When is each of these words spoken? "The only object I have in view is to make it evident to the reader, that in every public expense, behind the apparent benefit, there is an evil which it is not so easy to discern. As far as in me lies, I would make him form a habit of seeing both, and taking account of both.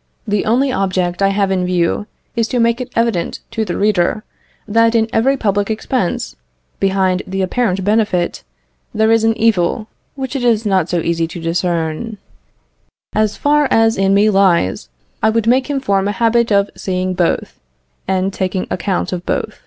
"The 0.28 0.44
only 0.44 0.70
object 0.70 1.20
I 1.20 1.30
have 1.30 1.50
in 1.50 1.66
view 1.66 2.06
is 2.36 2.46
to 2.46 2.60
make 2.60 2.80
it 2.80 2.92
evident 2.94 3.40
to 3.50 3.64
the 3.64 3.76
reader, 3.76 4.22
that 4.68 4.94
in 4.94 5.08
every 5.12 5.36
public 5.36 5.70
expense, 5.72 6.36
behind 6.78 7.24
the 7.26 7.42
apparent 7.42 7.82
benefit, 7.82 8.44
there 8.94 9.10
is 9.10 9.24
an 9.24 9.36
evil 9.36 9.88
which 10.14 10.36
it 10.36 10.44
is 10.44 10.66
not 10.66 10.88
so 10.88 10.98
easy 11.00 11.26
to 11.26 11.40
discern. 11.40 12.18
As 13.12 13.36
far 13.36 13.66
as 13.72 13.96
in 13.98 14.14
me 14.14 14.30
lies, 14.30 14.88
I 15.20 15.30
would 15.30 15.48
make 15.48 15.68
him 15.68 15.80
form 15.80 16.06
a 16.06 16.12
habit 16.12 16.52
of 16.52 16.70
seeing 16.76 17.14
both, 17.14 17.58
and 18.06 18.32
taking 18.32 18.68
account 18.70 19.12
of 19.12 19.26
both. 19.26 19.62